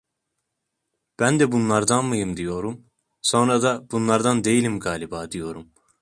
[1.19, 2.85] Ben de bunlardan mıyım, diyorum,
[3.21, 5.71] sonra da bunlardan değilim galiba, diyorum.